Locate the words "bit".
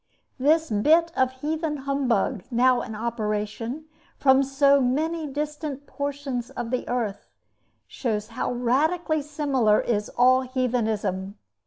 0.71-1.11